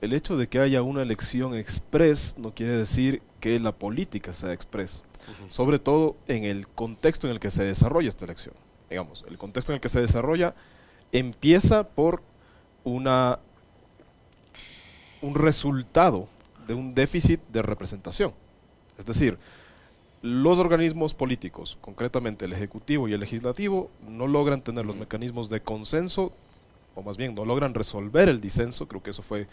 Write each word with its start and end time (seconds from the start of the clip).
el 0.00 0.12
hecho 0.12 0.36
de 0.36 0.48
que 0.48 0.60
haya 0.60 0.82
una 0.82 1.02
elección 1.02 1.54
express 1.54 2.36
no 2.38 2.54
quiere 2.54 2.76
decir 2.76 3.22
que 3.40 3.58
la 3.58 3.72
política 3.72 4.32
sea 4.32 4.52
express, 4.52 5.02
sobre 5.48 5.78
todo 5.78 6.16
en 6.26 6.44
el 6.44 6.68
contexto 6.68 7.26
en 7.26 7.32
el 7.32 7.40
que 7.40 7.50
se 7.50 7.64
desarrolla 7.64 8.08
esta 8.08 8.24
elección. 8.24 8.54
Digamos, 8.88 9.24
el 9.28 9.38
contexto 9.38 9.72
en 9.72 9.76
el 9.76 9.80
que 9.80 9.88
se 9.88 10.00
desarrolla 10.00 10.54
empieza 11.12 11.88
por 11.88 12.22
una, 12.84 13.38
un 15.20 15.34
resultado 15.34 16.28
de 16.66 16.74
un 16.74 16.94
déficit 16.94 17.40
de 17.48 17.62
representación. 17.62 18.32
Es 18.98 19.06
decir, 19.06 19.38
los 20.22 20.58
organismos 20.58 21.14
políticos, 21.14 21.78
concretamente 21.80 22.44
el 22.44 22.52
Ejecutivo 22.52 23.08
y 23.08 23.12
el 23.12 23.20
Legislativo, 23.20 23.90
no 24.08 24.26
logran 24.26 24.62
tener 24.62 24.84
los 24.84 24.96
mecanismos 24.96 25.48
de 25.48 25.60
consenso, 25.60 26.32
o 26.94 27.02
más 27.02 27.16
bien 27.16 27.34
no 27.34 27.44
logran 27.44 27.74
resolver 27.74 28.28
el 28.28 28.40
disenso, 28.40 28.88
creo 28.88 29.02
que 29.02 29.10
eso 29.10 29.22
fue 29.22 29.46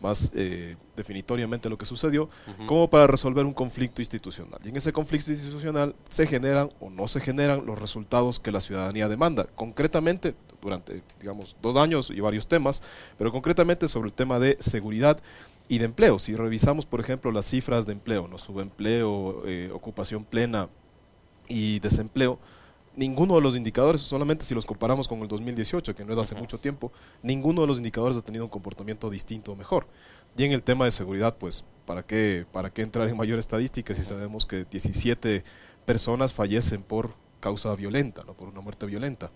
más 0.00 0.30
eh, 0.34 0.76
definitoriamente 0.96 1.68
lo 1.68 1.78
que 1.78 1.86
sucedió, 1.86 2.28
como 2.66 2.88
para 2.88 3.06
resolver 3.06 3.44
un 3.44 3.54
conflicto 3.54 4.00
institucional. 4.02 4.60
Y 4.64 4.68
en 4.68 4.76
ese 4.76 4.92
conflicto 4.92 5.30
institucional 5.30 5.94
se 6.08 6.26
generan 6.26 6.70
o 6.80 6.90
no 6.90 7.08
se 7.08 7.20
generan 7.20 7.64
los 7.66 7.78
resultados 7.78 8.38
que 8.38 8.52
la 8.52 8.60
ciudadanía 8.60 9.08
demanda. 9.08 9.46
Concretamente, 9.54 10.34
durante, 10.60 11.02
digamos, 11.20 11.56
dos 11.62 11.76
años 11.76 12.10
y 12.10 12.20
varios 12.20 12.46
temas, 12.46 12.82
pero 13.18 13.32
concretamente 13.32 13.88
sobre 13.88 14.08
el 14.08 14.14
tema 14.14 14.38
de 14.38 14.56
seguridad 14.60 15.18
y 15.68 15.78
de 15.78 15.86
empleo. 15.86 16.18
Si 16.18 16.34
revisamos, 16.34 16.86
por 16.86 17.00
ejemplo, 17.00 17.32
las 17.32 17.46
cifras 17.46 17.86
de 17.86 17.92
empleo, 17.92 18.28
¿no? 18.28 18.38
subempleo, 18.38 19.42
eh, 19.46 19.70
ocupación 19.72 20.24
plena 20.24 20.68
y 21.48 21.78
desempleo, 21.80 22.38
ninguno 22.96 23.34
de 23.36 23.40
los 23.42 23.54
indicadores, 23.54 24.00
solamente 24.00 24.44
si 24.44 24.54
los 24.54 24.66
comparamos 24.66 25.06
con 25.06 25.20
el 25.20 25.28
2018, 25.28 25.94
que 25.94 26.04
no 26.04 26.12
es 26.12 26.18
hace 26.18 26.34
mucho 26.34 26.58
tiempo, 26.58 26.90
ninguno 27.22 27.60
de 27.60 27.66
los 27.66 27.78
indicadores 27.78 28.16
ha 28.16 28.22
tenido 28.22 28.44
un 28.44 28.50
comportamiento 28.50 29.10
distinto 29.10 29.52
o 29.52 29.56
mejor. 29.56 29.86
Y 30.36 30.44
en 30.44 30.52
el 30.52 30.62
tema 30.62 30.86
de 30.86 30.90
seguridad, 30.90 31.36
pues, 31.38 31.64
¿para 31.84 32.02
qué, 32.02 32.46
para 32.52 32.70
qué 32.70 32.82
entrar 32.82 33.08
en 33.08 33.16
mayor 33.16 33.38
estadística 33.38 33.94
si 33.94 34.04
sabemos 34.04 34.44
que 34.44 34.64
17 34.64 35.44
personas 35.84 36.32
fallecen 36.32 36.82
por 36.82 37.14
causa 37.40 37.74
violenta, 37.76 38.24
¿no? 38.26 38.34
por 38.34 38.48
una 38.48 38.60
muerte 38.60 38.86
violenta. 38.86 39.30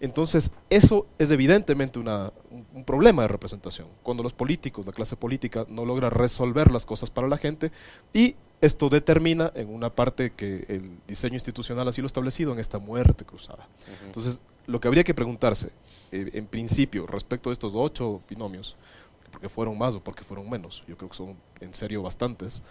Entonces, 0.00 0.50
eso 0.70 1.06
es 1.18 1.30
evidentemente 1.30 1.98
una, 1.98 2.32
un, 2.50 2.84
problema 2.84 3.22
de 3.22 3.28
representación, 3.28 3.88
cuando 4.02 4.22
los 4.22 4.32
políticos, 4.32 4.86
la 4.86 4.92
clase 4.92 5.16
política, 5.16 5.66
no 5.68 5.84
logra 5.84 6.08
resolver 6.08 6.70
las 6.70 6.86
cosas 6.86 7.10
para 7.10 7.28
la 7.28 7.36
gente 7.36 7.70
y 8.14 8.34
esto 8.60 8.88
determina 8.88 9.50
en 9.54 9.72
una 9.72 9.90
parte 9.90 10.32
que 10.32 10.66
el 10.68 10.98
diseño 11.08 11.34
institucional 11.34 11.88
así 11.88 12.00
lo 12.00 12.06
establecido, 12.06 12.52
en 12.52 12.58
esta 12.58 12.78
muerte 12.78 13.24
cruzada. 13.24 13.68
Entonces, 14.04 14.42
lo 14.66 14.80
que 14.80 14.88
habría 14.88 15.04
que 15.04 15.14
preguntarse, 15.14 15.70
eh, 16.12 16.30
en 16.34 16.46
principio, 16.46 17.06
respecto 17.06 17.50
a 17.50 17.52
estos 17.52 17.72
ocho 17.74 18.20
binomios, 18.28 18.76
porque 19.30 19.48
fueron 19.48 19.78
más 19.78 19.94
o 19.94 20.00
porque 20.02 20.24
fueron 20.24 20.50
menos, 20.50 20.84
yo 20.86 20.96
creo 20.96 21.08
que 21.08 21.16
son 21.16 21.36
en 21.60 21.72
serio 21.72 22.02
bastantes, 22.02 22.62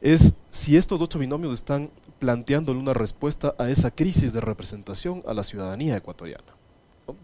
es 0.00 0.34
si 0.50 0.76
estos 0.76 1.00
ocho 1.00 1.18
binomios 1.18 1.52
están 1.52 1.90
planteándole 2.18 2.80
una 2.80 2.94
respuesta 2.94 3.54
a 3.58 3.70
esa 3.70 3.90
crisis 3.90 4.32
de 4.32 4.40
representación 4.40 5.22
a 5.26 5.34
la 5.34 5.44
ciudadanía 5.44 5.96
ecuatoriana. 5.96 6.56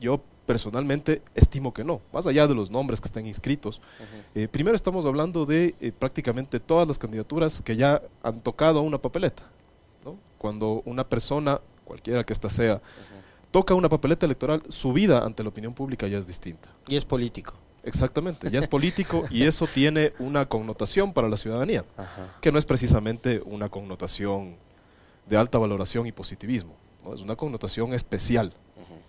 Yo 0.01 0.21
personalmente 0.49 1.21
estimo 1.35 1.75
que 1.75 1.85
no, 1.85 2.01
más 2.11 2.27
allá 2.27 2.47
de 2.47 2.55
los 2.55 2.71
nombres 2.71 3.03
que 3.03 3.07
están 3.07 3.27
inscritos. 3.27 3.83
Eh, 4.35 4.49
primero 4.49 4.75
estamos 4.75 5.05
hablando 5.05 5.45
de 5.45 5.75
eh, 5.79 5.93
prácticamente 5.93 6.59
todas 6.59 6.89
las 6.89 6.99
candidaturas 6.99 7.61
que 7.61 7.77
ya 7.77 8.01
han 8.23 8.41
tocado 8.41 8.81
una 8.81 8.97
papeleta. 8.97 9.43
Cuando 10.39 10.83
una 10.87 11.07
persona, 11.07 11.61
cualquiera 11.85 12.25
que 12.25 12.33
ésta 12.33 12.49
sea, 12.49 12.81
toca 13.51 13.75
una 13.75 13.91
papeleta 13.91 14.25
electoral, 14.25 14.63
su 14.71 14.95
vida 14.95 15.23
ante 15.23 15.43
la 15.43 15.51
opinión 15.51 15.75
pública 15.75 16.09
ya 16.09 16.17
es 16.17 16.27
distinta. 16.27 16.71
Y 16.87 16.97
es 16.97 17.05
político. 17.05 17.53
Exactamente, 17.83 18.51
ya 18.51 18.59
es 18.59 18.67
político 18.67 19.25
y 19.31 19.45
eso 19.45 19.67
tiene 19.67 20.15
una 20.19 20.47
connotación 20.47 21.13
para 21.13 21.29
la 21.29 21.37
ciudadanía, 21.37 21.85
que 22.41 22.51
no 22.53 22.59
es 22.59 22.65
precisamente 22.65 23.43
una 23.45 23.69
connotación 23.69 24.57
de 25.29 25.37
alta 25.37 25.59
valoración 25.59 26.07
y 26.07 26.13
positivismo, 26.13 26.75
es 27.15 27.21
una 27.21 27.37
connotación 27.37 27.93
especial. 27.93 28.55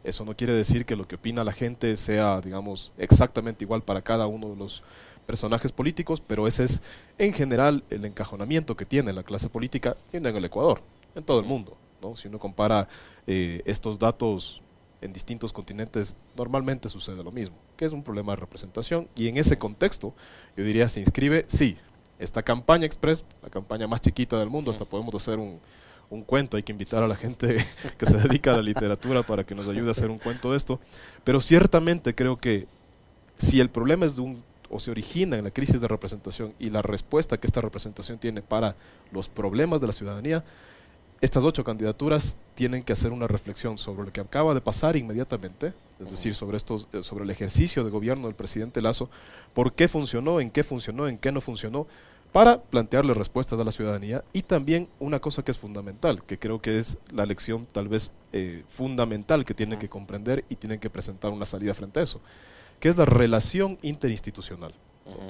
Eso 0.04 0.24
no 0.26 0.36
quiere 0.36 0.54
decir 0.54 0.86
que 0.86 0.96
lo 0.96 1.08
que 1.08 1.16
opina 1.16 1.44
la 1.44 1.52
gente 1.52 1.98
sea, 1.98 2.40
digamos, 2.42 2.94
exactamente 2.98 3.64
igual 3.66 3.82
para 3.82 4.02
cada 4.02 4.28
uno 4.28 4.50
de 4.50 4.56
los 4.56 4.84
personajes 5.26 5.72
políticos, 5.72 6.24
pero 6.26 6.48
ese 6.48 6.64
es 6.64 6.82
en 7.18 7.34
general 7.34 7.84
el 7.90 8.06
encajonamiento 8.06 8.76
que 8.76 8.86
tiene 8.86 9.14
la 9.14 9.24
clase 9.24 9.50
política 9.50 9.96
en 10.12 10.26
el 10.26 10.46
Ecuador, 10.46 10.82
en 11.16 11.24
todo 11.24 11.40
el 11.40 11.46
mundo. 11.46 11.78
¿no? 12.02 12.16
Si 12.16 12.28
uno 12.28 12.40
compara 12.40 12.88
eh, 13.28 13.62
estos 13.66 14.00
datos 14.00 14.62
en 15.02 15.14
distintos 15.14 15.54
continentes 15.54 16.16
normalmente 16.36 16.90
sucede 16.90 17.24
lo 17.24 17.32
mismo, 17.32 17.56
que 17.78 17.86
es 17.86 17.94
un 17.94 18.04
problema 18.04 18.34
de 18.34 18.38
representación 18.38 19.08
y 19.16 19.28
en 19.28 19.38
ese 19.38 19.58
contexto 19.58 20.14
yo 20.58 20.64
diría 20.64 20.90
se 20.90 21.00
inscribe, 21.00 21.46
sí, 21.48 21.78
esta 22.18 22.44
campaña 22.44 22.86
express, 22.86 23.24
la 23.42 23.50
campaña 23.50 23.88
más 23.88 24.02
chiquita 24.02 24.38
del 24.38 24.50
mundo, 24.50 24.72
hasta 24.72 24.84
podemos 24.84 25.14
hacer 25.16 25.40
un, 25.40 25.60
un 26.10 26.24
cuento, 26.24 26.58
hay 26.58 26.64
que 26.64 26.72
invitar 26.72 27.04
a 27.04 27.08
la 27.08 27.16
gente 27.16 27.58
que 27.98 28.06
se 28.06 28.18
dedica 28.18 28.54
a 28.54 28.58
la 28.58 28.64
literatura 28.64 29.24
para 29.24 29.44
que 29.44 29.56
nos 29.56 29.68
ayude 29.68 29.90
a 29.90 29.92
hacer 29.92 30.10
un 30.10 30.18
cuento 30.18 30.52
de 30.52 30.58
esto, 30.58 30.80
pero 31.24 31.42
ciertamente 31.42 32.16
creo 32.16 32.38
que 32.38 32.68
si 33.38 33.60
el 33.60 33.70
problema 33.70 34.06
es 34.06 34.16
de 34.16 34.22
un 34.22 34.50
o 34.70 34.80
se 34.80 34.92
origina 34.92 35.38
en 35.38 35.44
la 35.44 35.52
crisis 35.52 35.82
de 35.82 35.88
representación 35.88 36.54
y 36.60 36.70
la 36.70 36.82
respuesta 36.82 37.38
que 37.40 37.48
esta 37.48 37.62
representación 37.62 38.20
tiene 38.20 38.42
para 38.42 38.76
los 39.12 39.28
problemas 39.28 39.82
de 39.82 39.88
la 39.88 39.94
ciudadanía, 39.94 40.44
estas 41.22 41.44
ocho 41.44 41.64
candidaturas 41.64 42.38
tienen 42.56 42.84
que 42.84 42.94
hacer 42.94 43.12
una 43.12 43.28
reflexión 43.28 43.78
sobre 43.78 44.06
lo 44.06 44.14
que 44.14 44.22
acaba 44.22 44.54
de 44.54 44.62
pasar 44.62 44.96
inmediatamente, 44.96 45.74
es 46.00 46.10
decir, 46.12 46.34
sobre, 46.34 46.56
estos, 46.56 46.88
eh, 46.94 47.04
sobre 47.04 47.26
el 47.26 47.30
ejercicio 47.30 47.84
de 47.84 47.90
gobierno 47.90 48.28
del 48.28 48.36
presidente 48.36 48.82
Lazo, 48.82 49.10
por 49.54 49.74
qué 49.74 49.88
funcionó, 49.88 50.40
en 50.40 50.50
qué 50.50 50.64
funcionó, 50.64 51.08
en 51.08 51.18
qué 51.18 51.32
no 51.32 51.42
funcionó, 51.42 51.88
para 52.32 52.62
plantearle 52.62 53.14
respuestas 53.14 53.60
a 53.60 53.64
la 53.64 53.72
ciudadanía 53.72 54.24
y 54.34 54.44
también 54.44 54.88
una 55.00 55.20
cosa 55.20 55.44
que 55.44 55.52
es 55.52 55.58
fundamental, 55.58 56.24
que 56.24 56.38
creo 56.38 56.62
que 56.62 56.78
es 56.78 56.98
la 57.12 57.26
lección 57.26 57.68
tal 57.72 57.88
vez 57.88 58.12
eh, 58.34 58.64
fundamental 58.70 59.46
que 59.46 59.54
tienen 59.54 59.80
que 59.80 59.90
comprender 59.90 60.46
y 60.50 60.56
tienen 60.56 60.80
que 60.80 60.90
presentar 60.90 61.32
una 61.32 61.46
salida 61.46 61.74
frente 61.74 62.00
a 62.00 62.04
eso, 62.04 62.22
que 62.80 62.90
es 62.90 62.98
la 62.98 63.06
relación 63.06 63.78
interinstitucional. 63.82 64.74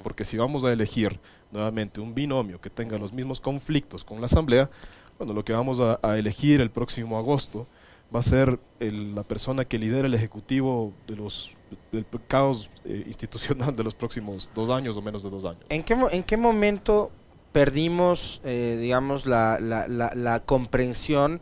Porque 0.03 0.25
si 0.25 0.35
vamos 0.35 0.65
a 0.65 0.73
elegir 0.73 1.21
nuevamente 1.51 2.01
un 2.01 2.13
binomio 2.13 2.59
que 2.59 2.69
tenga 2.69 2.97
los 2.97 3.13
mismos 3.13 3.39
conflictos 3.39 4.03
con 4.03 4.19
la 4.19 4.25
Asamblea, 4.25 4.69
bueno, 5.17 5.33
lo 5.33 5.45
que 5.45 5.53
vamos 5.53 5.79
a, 5.79 6.17
elegir 6.17 6.59
el 6.59 6.69
próximo 6.69 7.17
agosto 7.17 7.65
va 8.13 8.19
a 8.19 8.23
ser 8.23 8.59
la 8.79 9.23
persona 9.23 9.65
que 9.65 9.77
lidera 9.77 10.07
el 10.07 10.13
ejecutivo 10.13 10.93
de 11.07 11.15
los 11.15 11.55
del 11.91 12.05
caos 12.27 12.69
eh, 12.85 13.03
institucional 13.07 13.75
de 13.75 13.83
los 13.83 13.95
próximos 13.95 14.49
dos 14.53 14.69
años 14.69 14.97
o 14.97 15.01
menos 15.01 15.23
de 15.23 15.29
dos 15.29 15.45
años. 15.45 15.61
¿En 15.69 15.83
qué, 15.83 15.95
en 16.11 16.23
qué 16.23 16.37
momento 16.37 17.11
perdimos, 17.51 18.41
eh, 18.43 18.77
digamos, 18.79 19.25
la, 19.25 19.59
la, 19.59 19.87
la, 19.87 20.39
comprensión 20.41 21.41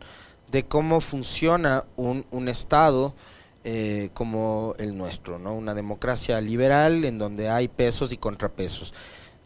de 0.50 0.64
cómo 0.64 1.00
funciona 1.00 1.84
un, 1.96 2.24
un 2.30 2.48
Estado 2.48 3.14
eh, 3.64 4.10
como 4.14 4.74
el 4.78 4.96
nuestro, 4.96 5.38
¿no? 5.38 5.54
Una 5.54 5.74
democracia 5.74 6.40
liberal 6.40 7.04
en 7.04 7.18
donde 7.18 7.50
hay 7.50 7.68
pesos 7.68 8.12
y 8.12 8.16
contrapesos 8.16 8.94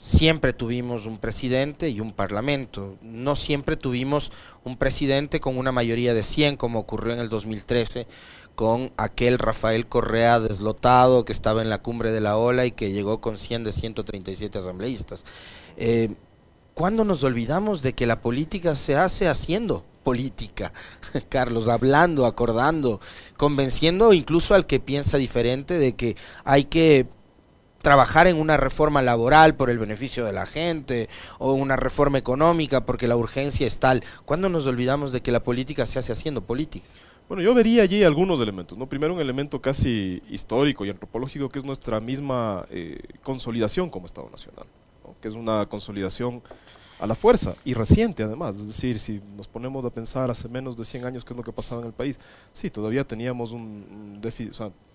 siempre 0.03 0.53
tuvimos 0.53 1.07
un 1.07 1.17
presidente 1.17 1.89
y 1.89 2.01
un 2.01 2.11
parlamento. 2.11 2.97
No 3.03 3.37
siempre 3.37 3.77
tuvimos 3.77 4.33
un 4.65 4.77
presidente 4.77 5.39
con 5.39 5.57
una 5.57 5.71
mayoría 5.71 6.13
de 6.13 6.25
100, 6.25 6.57
como 6.57 6.81
ocurrió 6.81 7.15
en 7.15 7.21
el 7.21 7.29
2013 7.29 8.09
con 8.55 8.93
aquel 8.97 9.39
Rafael 9.39 9.87
Correa 9.87 10.41
deslotado 10.41 11.25
que 11.25 11.33
estaba 11.33 11.63
en 11.63 11.71
la 11.71 11.83
cumbre 11.83 12.13
de 12.13 12.21
la 12.21 12.37
ola 12.37 12.67
y 12.67 12.73
que 12.73 12.93
llegó 12.93 13.21
con 13.21 13.39
100 13.39 13.65
de 13.65 13.73
137 13.73 14.59
asambleístas. 14.59 15.25
Eh, 15.77 16.15
¿Cuándo 16.75 17.05
nos 17.05 17.23
olvidamos 17.23 17.83
de 17.83 17.93
que 17.93 18.07
la 18.07 18.21
política 18.21 18.77
se 18.77 18.97
hace 18.97 19.29
haciendo 19.29 19.85
política? 20.03 20.73
Carlos, 21.29 21.69
hablando, 21.69 22.25
acordando, 22.25 23.01
convenciendo 23.37 24.13
incluso 24.13 24.55
al 24.55 24.67
que 24.67 24.81
piensa 24.81 25.19
diferente 25.19 25.79
de 25.79 25.95
que 25.95 26.17
hay 26.45 26.65
que 26.65 27.07
trabajar 27.83 28.29
en 28.29 28.37
una 28.37 28.57
reforma 28.57 29.03
laboral 29.03 29.55
por 29.55 29.69
el 29.69 29.79
beneficio 29.79 30.25
de 30.25 30.33
la 30.33 30.47
gente 30.47 31.09
o 31.39 31.53
una 31.53 31.77
reforma 31.77 32.17
económica 32.17 32.87
porque 32.87 33.09
la 33.09 33.17
urgencia 33.17 33.67
es 33.67 33.79
tal. 33.79 34.03
¿Cuándo 34.25 34.49
nos 34.49 34.67
olvidamos 34.67 35.13
de 35.13 35.21
que 35.21 35.33
la 35.33 35.43
política 35.43 35.85
se 35.85 35.99
hace 35.99 36.13
haciendo 36.13 36.43
política? 36.43 36.87
Bueno, 37.33 37.45
yo 37.45 37.55
vería 37.55 37.83
allí 37.83 38.05
algunos 38.05 38.43
elementos. 38.43 38.77
¿no? 38.77 38.87
Primero 38.87 39.15
un 39.15 39.21
elemento 39.23 39.59
casi 39.59 40.23
histórico 40.29 40.85
y 40.85 40.91
antropológico 40.91 41.49
que 41.49 41.61
es 41.61 41.65
nuestra 41.65 41.99
misma 41.99 42.67
eh, 42.69 43.01
consolidación 43.23 43.89
como 43.89 44.05
Estado 44.05 44.29
Nacional, 44.29 44.67
que 45.19 45.29
es 45.29 45.35
una 45.35 45.65
consolidación 45.65 46.43
a 47.01 47.07
la 47.07 47.15
fuerza 47.15 47.57
y 47.65 47.73
reciente 47.73 48.23
además. 48.23 48.57
Es 48.57 48.67
decir, 48.67 48.99
si 48.99 49.23
nos 49.35 49.49
ponemos 49.49 49.83
a 49.87 49.89
pensar 49.89 50.31
hace 50.31 50.47
menos 50.47 50.77
de 50.77 50.85
100 50.85 51.07
años 51.07 51.25
qué 51.25 51.33
es 51.33 51.37
lo 51.39 51.43
que 51.43 51.53
pasaba 51.53 51.81
en 51.81 51.87
el 51.87 51.95
país, 51.95 52.21
sí, 52.53 52.69
todavía 52.69 53.03
teníamos 53.03 53.53
un, 53.53 54.19
déficit, 54.21 54.53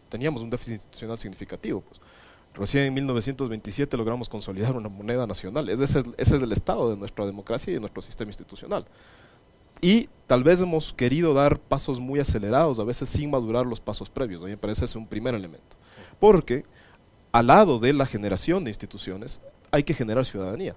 teníamos 0.07 0.43
un 0.43 0.51
déficit 0.51 0.73
institucional 0.73 1.17
significativo. 1.17 1.81
Pues 1.81 1.99
Recién 2.53 2.83
en 2.83 2.93
1927 2.93 3.97
logramos 3.97 4.29
consolidar 4.29 4.75
una 4.75 4.89
moneda 4.89 5.25
nacional. 5.25 5.69
Es, 5.69 5.79
ese 5.79 6.03
es 6.15 6.31
el 6.33 6.51
estado 6.51 6.91
de 6.91 6.97
nuestra 6.97 7.25
democracia 7.25 7.71
y 7.71 7.73
de 7.73 7.79
nuestro 7.79 8.03
sistema 8.03 8.29
institucional. 8.29 8.85
Y 9.81 10.09
tal 10.27 10.43
vez 10.43 10.61
hemos 10.61 10.93
querido 10.93 11.33
dar 11.33 11.59
pasos 11.59 11.99
muy 11.99 12.19
acelerados, 12.19 12.79
a 12.79 12.83
veces 12.83 13.09
sin 13.09 13.29
madurar 13.29 13.65
los 13.65 13.79
pasos 13.79 14.09
previos. 14.09 14.41
A 14.41 14.45
mí 14.45 14.51
me 14.51 14.57
parece 14.57 14.85
ese 14.85 14.97
un 14.97 15.07
primer 15.07 15.35
elemento. 15.35 15.77
Porque 16.19 16.63
al 17.31 17.47
lado 17.47 17.79
de 17.79 17.93
la 17.93 18.05
generación 18.05 18.63
de 18.63 18.71
instituciones, 18.71 19.41
hay 19.71 19.83
que 19.83 19.93
generar 19.93 20.25
ciudadanía, 20.25 20.75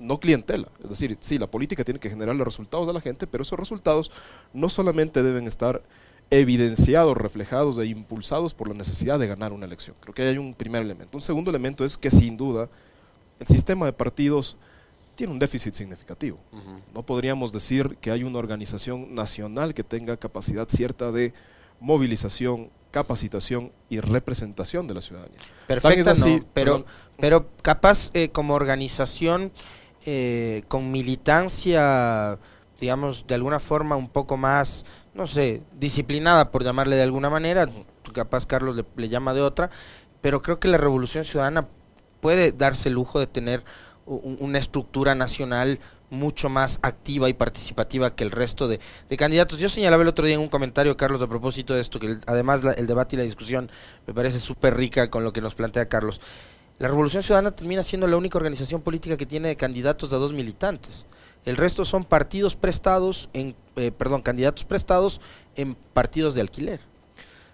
no 0.00 0.18
clientela. 0.18 0.68
Es 0.82 0.90
decir, 0.90 1.16
sí, 1.20 1.38
la 1.38 1.46
política 1.46 1.84
tiene 1.84 2.00
que 2.00 2.10
generar 2.10 2.34
los 2.34 2.46
resultados 2.46 2.86
de 2.86 2.92
la 2.92 3.00
gente, 3.00 3.26
pero 3.26 3.42
esos 3.42 3.58
resultados 3.58 4.10
no 4.52 4.68
solamente 4.68 5.22
deben 5.22 5.46
estar 5.46 5.82
evidenciados, 6.30 7.16
reflejados 7.16 7.78
e 7.78 7.86
impulsados 7.86 8.54
por 8.54 8.68
la 8.68 8.74
necesidad 8.74 9.18
de 9.18 9.26
ganar 9.26 9.52
una 9.52 9.66
elección. 9.66 9.96
Creo 10.00 10.14
que 10.14 10.22
hay 10.22 10.38
un 10.38 10.54
primer 10.54 10.82
elemento. 10.82 11.16
Un 11.16 11.22
segundo 11.22 11.50
elemento 11.50 11.84
es 11.84 11.98
que 11.98 12.10
sin 12.10 12.36
duda 12.36 12.68
el 13.38 13.46
sistema 13.46 13.86
de 13.86 13.92
partidos 13.92 14.56
tiene 15.20 15.34
un 15.34 15.38
déficit 15.38 15.74
significativo. 15.74 16.38
No 16.94 17.02
podríamos 17.02 17.52
decir 17.52 17.98
que 18.00 18.10
hay 18.10 18.24
una 18.24 18.38
organización 18.38 19.14
nacional 19.14 19.74
que 19.74 19.84
tenga 19.84 20.16
capacidad 20.16 20.66
cierta 20.66 21.12
de 21.12 21.34
movilización, 21.78 22.70
capacitación 22.90 23.70
y 23.90 24.00
representación 24.00 24.88
de 24.88 24.94
la 24.94 25.02
ciudadanía. 25.02 25.36
Perfecto, 25.66 26.14
pero, 26.54 26.86
pero 27.18 27.46
capaz 27.60 28.10
eh, 28.14 28.30
como 28.30 28.54
organización 28.54 29.52
eh, 30.06 30.62
con 30.68 30.90
militancia, 30.90 32.38
digamos, 32.80 33.26
de 33.26 33.34
alguna 33.34 33.60
forma 33.60 33.96
un 33.96 34.08
poco 34.08 34.38
más, 34.38 34.86
no 35.12 35.26
sé, 35.26 35.62
disciplinada, 35.78 36.50
por 36.50 36.64
llamarle 36.64 36.96
de 36.96 37.02
alguna 37.02 37.28
manera, 37.28 37.68
capaz 38.14 38.46
Carlos 38.46 38.74
le, 38.74 38.86
le 38.96 39.10
llama 39.10 39.34
de 39.34 39.42
otra, 39.42 39.68
pero 40.22 40.40
creo 40.40 40.58
que 40.58 40.68
la 40.68 40.78
revolución 40.78 41.26
ciudadana 41.26 41.68
puede 42.22 42.52
darse 42.52 42.88
el 42.88 42.94
lujo 42.94 43.20
de 43.20 43.26
tener 43.26 43.62
una 44.10 44.58
estructura 44.58 45.14
nacional 45.14 45.78
mucho 46.10 46.48
más 46.48 46.80
activa 46.82 47.28
y 47.28 47.34
participativa 47.34 48.14
que 48.14 48.24
el 48.24 48.32
resto 48.32 48.68
de, 48.68 48.80
candidatos. 49.16 49.58
Yo 49.60 49.68
señalaba 49.68 50.02
el 50.02 50.08
otro 50.08 50.26
día 50.26 50.34
en 50.34 50.40
un 50.40 50.48
comentario, 50.48 50.96
Carlos, 50.96 51.22
a 51.22 51.28
propósito 51.28 51.74
de 51.74 51.80
esto, 51.80 52.00
que 52.00 52.16
además 52.26 52.62
el 52.76 52.86
debate 52.86 53.16
y 53.16 53.18
la 53.18 53.24
discusión 53.24 53.70
me 54.06 54.14
parece 54.14 54.40
súper 54.40 54.76
rica 54.76 55.10
con 55.10 55.24
lo 55.24 55.32
que 55.32 55.40
nos 55.40 55.54
plantea 55.54 55.88
Carlos. 55.88 56.20
La 56.78 56.88
Revolución 56.88 57.22
Ciudadana 57.22 57.52
termina 57.52 57.82
siendo 57.82 58.06
la 58.06 58.16
única 58.16 58.38
organización 58.38 58.80
política 58.80 59.16
que 59.16 59.26
tiene 59.26 59.54
candidatos 59.56 60.12
a 60.12 60.16
dos 60.16 60.32
militantes. 60.32 61.06
El 61.44 61.56
resto 61.56 61.84
son 61.84 62.04
partidos 62.04 62.56
prestados, 62.56 63.28
en, 63.32 63.54
eh, 63.76 63.92
perdón, 63.92 64.22
candidatos 64.22 64.64
prestados 64.64 65.20
en 65.56 65.74
partidos 65.74 66.34
de 66.34 66.40
alquiler. 66.40 66.80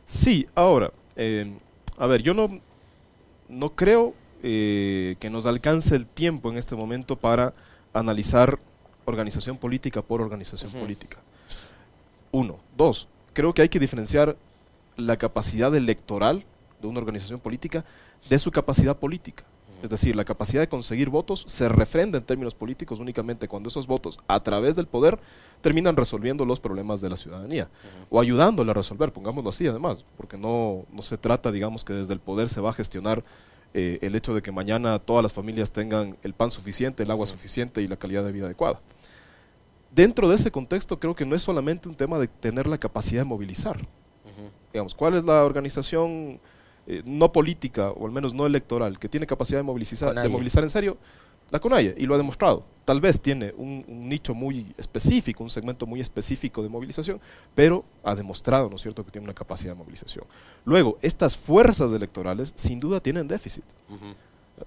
Sí, 0.07 0.47
ahora, 0.55 0.93
eh, 1.17 1.53
a 1.99 2.07
ver, 2.07 2.23
yo 2.23 2.35
no, 2.35 2.61
no 3.49 3.75
creo 3.75 4.15
eh, 4.43 5.17
que 5.19 5.31
nos 5.31 5.47
alcance 5.47 5.95
el 5.97 6.07
tiempo 6.07 6.51
en 6.51 6.59
este 6.59 6.75
momento 6.75 7.17
para 7.17 7.55
analizar 7.93 8.59
organización 9.05 9.57
política 9.57 10.03
por 10.03 10.21
organización 10.21 10.71
política. 10.73 11.19
Uno. 12.33 12.59
Dos, 12.77 13.09
creo 13.33 13.55
que 13.55 13.63
hay 13.63 13.69
que 13.69 13.81
diferenciar 13.81 14.37
la 14.97 15.17
capacidad 15.17 15.75
electoral 15.75 16.45
de 16.81 16.89
una 16.89 16.99
organización 16.99 17.41
política 17.41 17.85
de 18.29 18.39
su 18.39 18.51
capacidad 18.51 18.97
política. 18.97 19.45
Es 19.83 19.91
decir, 19.91 20.17
la 20.17 20.25
capacidad 20.25 20.63
de 20.63 20.69
conseguir 20.69 21.11
votos 21.11 21.45
se 21.47 21.69
refrenda 21.69 22.19
en 22.19 22.25
términos 22.25 22.55
políticos 22.55 22.99
únicamente 22.99 23.47
cuando 23.47 23.69
esos 23.69 23.87
votos, 23.87 24.19
a 24.27 24.41
través 24.41 24.75
del 24.75 24.87
poder, 24.87 25.19
terminan 25.61 25.97
resolviendo 25.97 26.45
los 26.47 26.61
problemas 26.61 27.01
de 27.01 27.11
la 27.11 27.17
ciudadanía 27.17 27.69
o 28.09 28.19
ayudándole 28.19 28.71
a 28.71 28.75
resolver, 28.75 29.13
pongámoslo 29.13 29.51
así 29.51 29.67
además, 29.67 30.05
porque 30.17 30.39
no, 30.39 30.87
no 30.93 31.03
se 31.03 31.19
trata, 31.19 31.53
digamos, 31.53 31.85
que 31.85 31.93
desde 31.93 32.15
el 32.15 32.21
poder 32.21 32.49
se 32.49 32.61
va 32.61 32.71
a 32.71 32.73
gestionar 32.73 33.23
eh, 33.75 33.99
el 34.03 34.15
hecho 34.15 34.35
de 34.35 34.43
que 34.43 34.53
mañana 34.53 34.99
todas 34.99 35.23
las 35.23 35.33
familias 35.33 35.71
tengan 35.71 36.17
el 36.23 36.33
pan 36.33 36.51
suficiente, 36.51 37.03
el 37.03 37.11
agua 37.11 37.27
suficiente 37.27 37.83
y 37.83 37.87
la 37.87 37.97
calidad 37.97 38.25
de 38.25 38.33
vida 38.33 38.47
adecuada. 38.47 38.81
Dentro 39.91 40.29
de 40.29 40.35
ese 40.35 40.51
contexto 40.51 40.99
creo 40.99 41.15
que 41.15 41.25
no 41.25 41.35
es 41.35 41.43
solamente 41.43 41.89
un 41.89 41.95
tema 41.95 42.19
de 42.19 42.29
tener 42.29 42.67
la 42.67 42.79
capacidad 42.79 43.23
de 43.23 43.29
movilizar. 43.29 43.79
Digamos, 44.73 44.95
¿cuál 44.95 45.15
es 45.15 45.25
la 45.25 45.45
organización 45.45 46.39
eh, 46.87 47.03
no 47.05 47.33
política, 47.33 47.91
o 47.91 48.07
al 48.07 48.13
menos 48.13 48.35
no 48.35 48.45
electoral, 48.47 48.99
que 48.99 49.09
tiene 49.09 49.27
capacidad 49.27 49.59
de 49.59 49.63
movilizar, 49.63 50.15
de 50.15 50.29
movilizar 50.29 50.63
en 50.63 50.71
serio? 50.71 50.99
La 51.51 51.61
CONAIE, 51.61 51.95
y 51.97 52.07
lo 52.07 52.15
ha 52.15 52.17
demostrado. 52.17 52.65
Tal 52.85 53.01
vez 53.01 53.21
tiene 53.21 53.53
un, 53.57 53.85
nicho 53.89 54.35
muy 54.35 54.73
específico, 54.77 55.43
un 55.43 55.51
segmento 55.51 55.87
muy 55.87 56.01
específico 56.01 56.63
de 56.63 56.69
movilización, 56.69 57.21
pero 57.55 57.85
ha 58.05 58.15
demostrado, 58.15 58.69
¿no 58.69 58.77
es 58.77 58.83
cierto?, 58.83 59.05
que 59.05 59.11
tiene 59.11 59.25
una 59.25 59.35
capacidad 59.35 59.73
de 59.73 59.79
movilización. 59.79 60.25
Luego, 60.65 60.99
estas 61.03 61.37
fuerzas 61.37 61.93
electorales 61.93 62.53
sin 62.57 62.81
duda 62.81 63.01
tienen 63.01 63.29
déficit. 63.29 63.65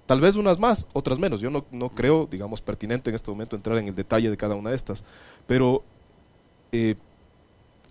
Tal 0.06 0.22
vez 0.22 0.36
unas 0.36 0.60
más, 0.60 0.88
otras 0.94 1.18
menos. 1.18 1.42
Yo 1.42 1.50
no, 1.50 1.66
no 1.72 1.90
creo, 1.90 2.28
digamos, 2.30 2.62
pertinente 2.62 3.10
en 3.10 3.16
este 3.16 3.32
momento 3.32 3.56
entrar 3.56 3.78
en 3.78 3.88
el 3.88 3.96
detalle 3.96 4.30
de 4.30 4.38
cada 4.38 4.56
una 4.56 4.70
de 4.70 4.76
estas, 4.76 5.04
pero 5.48 5.84
eh, 6.72 6.96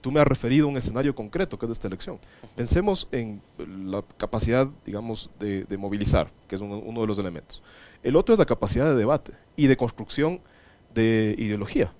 tú 0.00 0.10
me 0.10 0.20
has 0.20 0.26
referido 0.26 0.66
a 0.66 0.70
un 0.70 0.76
escenario 0.76 1.14
concreto 1.14 1.58
que 1.58 1.66
es 1.66 1.68
de 1.68 1.72
esta 1.72 1.88
elección. 1.88 2.18
Pensemos 2.54 3.08
en 3.12 3.40
la 3.58 4.02
capacidad, 4.16 4.68
digamos, 4.84 5.30
de, 5.40 5.66
movilizar, 5.78 6.30
que 6.46 6.54
es 6.54 6.60
uno 6.60 7.00
de 7.00 7.06
los 7.06 7.18
elementos. 7.18 7.62
El 8.02 8.16
otro 8.16 8.34
es 8.34 8.38
la 8.38 8.46
capacidad 8.46 8.86
de 8.86 8.94
debate 8.94 9.32
y 9.56 9.66
de 9.66 9.76
construcción 9.76 10.40
de 10.94 11.34
ideología. 11.38 11.92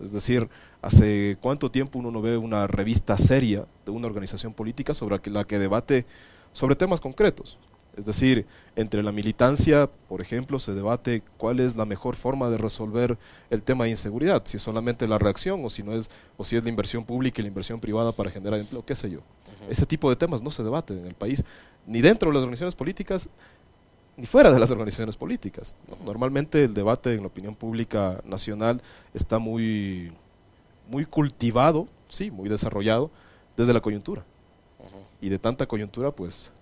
Es 0.00 0.12
decir, 0.12 0.48
hace 0.80 1.36
cuánto 1.40 1.70
tiempo 1.70 1.98
uno 1.98 2.10
no 2.10 2.22
ve 2.22 2.36
una 2.36 2.66
revista 2.66 3.16
seria 3.16 3.66
de 3.84 3.90
una 3.90 4.06
organización 4.06 4.54
política 4.54 4.94
sobre 4.94 5.20
la 5.30 5.44
que 5.44 5.58
debate 5.58 6.06
sobre 6.52 6.76
temas 6.76 7.00
concretos. 7.00 7.58
Es 7.96 8.06
decir, 8.06 8.46
entre 8.74 9.02
la 9.02 9.12
militancia, 9.12 9.90
por 10.08 10.22
ejemplo, 10.22 10.58
se 10.58 10.72
debate 10.72 11.22
cuál 11.36 11.60
es 11.60 11.76
la 11.76 11.84
mejor 11.84 12.16
forma 12.16 12.48
de 12.48 12.56
resolver 12.56 13.18
el 13.50 13.62
tema 13.62 13.84
de 13.84 13.90
inseguridad, 13.90 14.42
si 14.46 14.56
es 14.56 14.62
solamente 14.62 15.06
la 15.06 15.18
reacción 15.18 15.62
o 15.62 15.68
si 15.68 15.82
no 15.82 15.92
es 15.92 16.08
o 16.38 16.44
si 16.44 16.56
es 16.56 16.64
la 16.64 16.70
inversión 16.70 17.04
pública 17.04 17.40
y 17.40 17.42
la 17.42 17.48
inversión 17.48 17.80
privada 17.80 18.12
para 18.12 18.30
generar 18.30 18.60
empleo, 18.60 18.82
qué 18.84 18.94
sé 18.94 19.10
yo. 19.10 19.20
Ese 19.68 19.84
tipo 19.84 20.08
de 20.08 20.16
temas 20.16 20.42
no 20.42 20.50
se 20.50 20.62
debaten 20.62 21.00
en 21.00 21.06
el 21.06 21.14
país 21.14 21.44
ni 21.86 22.00
dentro 22.00 22.30
de 22.30 22.34
las 22.34 22.42
organizaciones 22.42 22.74
políticas 22.74 23.28
ni 24.22 24.26
fuera 24.26 24.52
de 24.52 24.60
las 24.60 24.70
organizaciones 24.70 25.16
políticas. 25.16 25.74
Normalmente 26.04 26.62
el 26.62 26.74
debate 26.74 27.12
en 27.12 27.22
la 27.22 27.26
opinión 27.26 27.56
pública 27.56 28.20
nacional 28.24 28.80
está 29.12 29.40
muy, 29.40 30.12
muy 30.88 31.06
cultivado, 31.06 31.88
sí, 32.08 32.30
muy 32.30 32.48
desarrollado 32.48 33.10
desde 33.56 33.72
la 33.72 33.80
coyuntura. 33.80 34.24
Y 35.20 35.28
de 35.28 35.40
tanta 35.40 35.66
coyuntura, 35.66 36.12
pues 36.12 36.52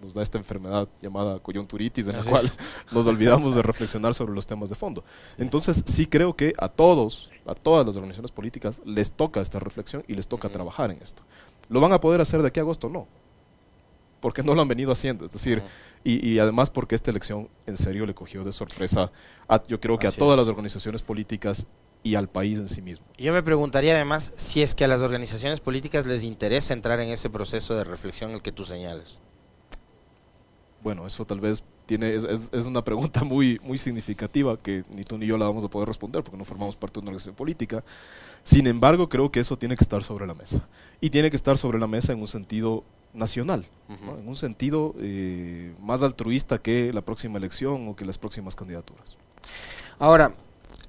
nos 0.00 0.14
da 0.14 0.22
esta 0.22 0.38
enfermedad 0.38 0.86
llamada 1.02 1.40
coyunturitis, 1.40 2.06
en 2.06 2.16
la 2.16 2.22
cual 2.22 2.48
nos 2.92 3.08
olvidamos 3.08 3.56
de 3.56 3.62
reflexionar 3.62 4.14
sobre 4.14 4.32
los 4.32 4.46
temas 4.46 4.68
de 4.68 4.76
fondo. 4.76 5.02
Entonces, 5.36 5.82
sí 5.86 6.06
creo 6.06 6.36
que 6.36 6.52
a 6.58 6.68
todos, 6.68 7.32
a 7.44 7.56
todas 7.56 7.84
las 7.84 7.96
organizaciones 7.96 8.30
políticas, 8.30 8.80
les 8.84 9.10
toca 9.10 9.40
esta 9.40 9.58
reflexión 9.58 10.04
y 10.06 10.14
les 10.14 10.28
toca 10.28 10.48
trabajar 10.48 10.92
en 10.92 11.02
esto. 11.02 11.24
¿Lo 11.70 11.80
van 11.80 11.92
a 11.92 12.00
poder 12.00 12.20
hacer 12.20 12.40
de 12.40 12.46
aquí 12.46 12.60
a 12.60 12.62
agosto? 12.62 12.88
No. 12.88 13.08
Porque 14.20 14.42
no 14.42 14.54
lo 14.54 14.62
han 14.62 14.68
venido 14.68 14.92
haciendo. 14.92 15.24
Es 15.24 15.32
decir, 15.32 15.62
y, 16.04 16.38
además 16.38 16.70
porque 16.70 16.94
esta 16.94 17.10
elección 17.10 17.48
en 17.66 17.76
serio 17.76 18.06
le 18.06 18.14
cogió 18.14 18.42
de 18.44 18.52
sorpresa, 18.52 19.10
a, 19.48 19.62
yo 19.66 19.80
creo 19.80 19.98
que 19.98 20.06
a 20.06 20.12
todas 20.12 20.38
las 20.38 20.48
organizaciones 20.48 21.02
políticas 21.02 21.66
y 22.02 22.14
al 22.14 22.28
país 22.28 22.58
en 22.58 22.68
sí 22.68 22.80
mismo. 22.80 23.04
Yo 23.18 23.32
me 23.32 23.42
preguntaría 23.42 23.94
además 23.94 24.32
si 24.36 24.62
es 24.62 24.74
que 24.74 24.84
a 24.84 24.88
las 24.88 25.02
organizaciones 25.02 25.60
políticas 25.60 26.06
les 26.06 26.22
interesa 26.22 26.72
entrar 26.72 27.00
en 27.00 27.10
ese 27.10 27.28
proceso 27.28 27.74
de 27.74 27.84
reflexión 27.84 28.30
el 28.30 28.40
que 28.40 28.52
tú 28.52 28.64
señales. 28.64 29.20
Bueno, 30.82 31.06
eso 31.06 31.26
tal 31.26 31.40
vez 31.40 31.62
tiene 31.84 32.14
es, 32.14 32.24
es, 32.24 32.66
una 32.66 32.82
pregunta 32.82 33.22
muy 33.24 33.60
muy 33.62 33.76
significativa 33.76 34.56
que 34.56 34.84
ni 34.88 35.04
tú 35.04 35.18
ni 35.18 35.26
yo 35.26 35.36
la 35.36 35.44
vamos 35.44 35.64
a 35.64 35.68
poder 35.68 35.88
responder 35.88 36.22
porque 36.22 36.38
no 36.38 36.44
formamos 36.44 36.76
parte 36.76 36.94
de 36.94 37.00
una 37.00 37.10
organización 37.10 37.34
política. 37.34 37.84
Sin 38.44 38.66
embargo, 38.66 39.10
creo 39.10 39.30
que 39.30 39.40
eso 39.40 39.58
tiene 39.58 39.76
que 39.76 39.84
estar 39.84 40.02
sobre 40.02 40.26
la 40.26 40.32
mesa. 40.32 40.66
Y 41.00 41.10
tiene 41.10 41.28
que 41.28 41.36
estar 41.36 41.58
sobre 41.58 41.78
la 41.78 41.86
mesa 41.86 42.14
en 42.14 42.20
un 42.20 42.28
sentido 42.28 42.84
nacional, 43.12 43.64
en 43.88 44.28
un 44.28 44.36
sentido 44.36 44.94
eh, 45.00 45.74
más 45.80 46.02
altruista 46.02 46.58
que 46.58 46.92
la 46.92 47.02
próxima 47.02 47.38
elección 47.38 47.88
o 47.88 47.96
que 47.96 48.04
las 48.04 48.18
próximas 48.18 48.54
candidaturas. 48.54 49.16
Ahora, 49.98 50.34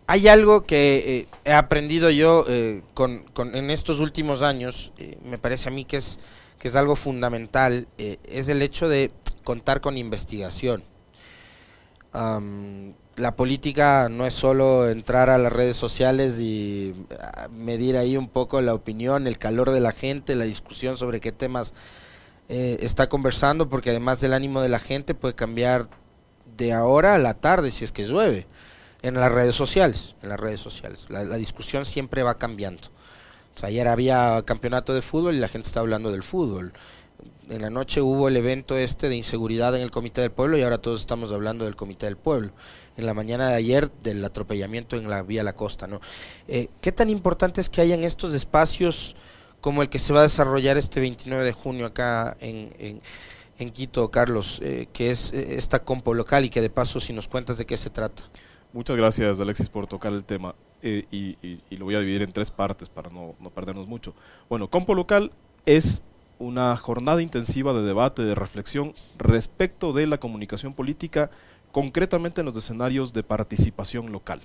hay 0.07 0.27
algo 0.27 0.61
que 0.61 1.03
eh, 1.17 1.27
he 1.45 1.53
aprendido 1.53 2.09
yo 2.11 2.45
eh, 2.47 2.83
con, 2.93 3.25
en 3.37 3.69
estos 3.71 3.99
últimos 3.99 4.41
años, 4.41 4.93
me 5.23 5.37
parece 5.37 5.69
a 5.69 5.71
mí 5.71 5.85
que 5.85 5.97
es, 5.97 6.19
que 6.59 6.67
es 6.67 6.75
algo 6.75 6.95
fundamental, 6.95 7.87
es 7.97 8.49
el 8.49 8.61
hecho 8.61 8.87
de 8.87 9.11
contar 9.43 9.81
con 9.81 9.97
investigación. 9.97 10.83
la 12.13 13.35
política 13.35 14.09
no 14.09 14.27
es 14.27 14.33
solo 14.35 14.89
entrar 14.89 15.31
a 15.31 15.39
las 15.39 15.51
redes 15.51 15.77
sociales 15.77 16.39
y 16.39 16.93
ah, 17.19 17.47
medir 17.49 17.97
ahí 17.97 18.15
un 18.15 18.27
poco 18.27 18.61
la 18.61 18.75
opinión, 18.75 19.25
el 19.25 19.39
calor 19.39 19.71
de 19.71 19.79
la 19.79 19.91
gente, 19.91 20.35
la 20.35 20.45
discusión 20.45 20.97
sobre 20.97 21.19
qué 21.19 21.31
temas 21.31 21.73
eh, 22.53 22.79
está 22.81 23.07
conversando 23.07 23.69
porque 23.69 23.91
además 23.91 24.19
del 24.19 24.33
ánimo 24.33 24.59
de 24.59 24.67
la 24.67 24.79
gente 24.79 25.13
puede 25.13 25.35
cambiar 25.35 25.87
de 26.57 26.73
ahora 26.73 27.15
a 27.15 27.17
la 27.17 27.33
tarde 27.33 27.71
si 27.71 27.85
es 27.85 27.93
que 27.93 28.03
llueve 28.05 28.45
en 29.03 29.13
las 29.13 29.31
redes 29.31 29.55
sociales 29.55 30.15
en 30.21 30.27
las 30.27 30.37
redes 30.37 30.59
sociales 30.59 31.07
la, 31.09 31.23
discusión 31.37 31.85
siempre 31.85 32.23
va 32.23 32.35
cambiando 32.35 32.89
ayer 33.61 33.87
había 33.87 34.41
campeonato 34.45 34.93
de 34.93 35.01
fútbol 35.01 35.35
y 35.35 35.39
la 35.39 35.47
gente 35.47 35.69
está 35.69 35.79
hablando 35.79 36.11
del 36.11 36.23
fútbol 36.23 36.73
en 37.49 37.61
la 37.61 37.69
noche 37.69 38.01
hubo 38.01 38.27
el 38.27 38.35
evento 38.35 38.77
este 38.77 39.07
de 39.07 39.15
inseguridad 39.15 39.73
en 39.73 39.81
el 39.81 39.91
Comité 39.91 40.19
del 40.19 40.31
Pueblo 40.31 40.57
y 40.57 40.63
ahora 40.63 40.79
todos 40.79 40.99
estamos 40.99 41.31
hablando 41.31 41.63
del 41.63 41.75
Comité 41.75 42.05
del 42.05 42.17
Pueblo. 42.17 42.51
En 42.97 43.05
la 43.05 43.13
mañana 43.13 43.49
de 43.49 43.55
ayer 43.55 43.91
del 44.03 44.23
atropellamiento 44.23 44.97
en 44.97 45.09
la 45.09 45.21
vía 45.21 45.43
La 45.43 45.53
Costa, 45.53 45.87
¿no? 45.87 45.99
Eh, 46.47 46.67
¿Qué 46.81 46.91
tan 46.91 47.09
importante 47.09 47.61
es 47.61 47.69
que 47.69 47.81
hayan 47.81 48.03
estos 48.03 48.33
espacios 48.33 49.15
como 49.61 49.81
el 49.81 49.89
que 49.89 49.99
se 49.99 50.11
va 50.11 50.19
a 50.19 50.23
desarrollar 50.23 50.77
este 50.77 50.99
29 50.99 51.45
de 51.45 51.53
junio 51.53 51.85
acá 51.85 52.35
en, 52.41 53.01
en 53.61 53.69
Quito, 53.69 54.09
Carlos, 54.09 54.59
eh, 54.63 54.87
que 54.91 55.11
es 55.11 55.33
eh, 55.33 55.55
esta 55.55 55.83
compo 55.83 56.13
local 56.13 56.43
y 56.45 56.49
que 56.49 56.61
de 56.61 56.69
paso 56.69 56.99
si 56.99 57.13
nos 57.13 57.27
cuentas 57.27 57.57
de 57.57 57.65
qué 57.65 57.77
se 57.77 57.89
trata. 57.89 58.23
Muchas 58.73 58.97
gracias 58.97 59.39
Alexis 59.39 59.69
por 59.69 59.85
tocar 59.85 60.13
el 60.13 60.25
tema 60.25 60.55
eh, 60.81 61.05
y, 61.11 61.75
lo 61.75 61.85
voy 61.85 61.95
a 61.95 61.99
dividir 61.99 62.23
en 62.23 62.33
tres 62.33 62.49
partes 62.49 62.89
para 62.89 63.09
no, 63.09 63.35
no 63.39 63.49
perdernos 63.51 63.87
mucho. 63.87 64.15
Bueno, 64.49 64.69
compo 64.69 64.95
local 64.95 65.31
es 65.65 66.01
una 66.39 66.75
jornada 66.75 67.21
intensiva 67.21 67.71
de 67.73 67.83
debate, 67.83 68.23
de 68.23 68.33
reflexión 68.33 68.95
respecto 69.19 69.93
de 69.93 70.07
la 70.07 70.17
comunicación 70.17 70.73
política, 70.73 71.29
concretamente 71.71 72.41
en 72.41 72.45
los 72.45 72.57
escenarios 72.57 73.13
de 73.13 73.21
participación 73.21 74.11
local. 74.11 74.41